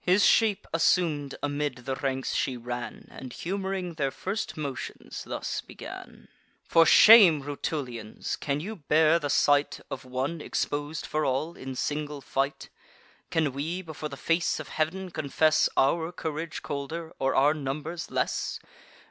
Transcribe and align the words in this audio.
His 0.00 0.24
shape 0.24 0.66
assum'd, 0.72 1.34
amid 1.42 1.84
the 1.84 1.96
ranks 1.96 2.34
she 2.34 2.56
ran, 2.56 3.06
And 3.10 3.30
humoring 3.34 3.92
their 3.92 4.10
first 4.10 4.56
motions, 4.56 5.24
thus 5.24 5.60
began: 5.60 6.28
"For 6.66 6.86
shame, 6.86 7.42
Rutulians, 7.42 8.36
can 8.40 8.60
you 8.60 8.76
bear 8.76 9.18
the 9.18 9.28
sight 9.28 9.80
Of 9.90 10.06
one 10.06 10.40
expos'd 10.40 11.04
for 11.04 11.26
all, 11.26 11.54
in 11.54 11.74
single 11.74 12.22
fight? 12.22 12.70
Can 13.30 13.52
we, 13.52 13.82
before 13.82 14.08
the 14.08 14.16
face 14.16 14.58
of 14.58 14.68
heav'n, 14.70 15.10
confess 15.10 15.68
Our 15.76 16.12
courage 16.12 16.62
colder, 16.62 17.12
or 17.18 17.34
our 17.34 17.52
numbers 17.52 18.10
less? 18.10 18.58